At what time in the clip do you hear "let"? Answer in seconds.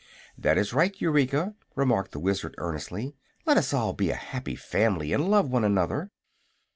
3.45-3.57